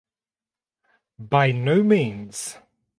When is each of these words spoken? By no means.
By 1.19 1.51
no 1.51 1.83
means. 1.83 2.57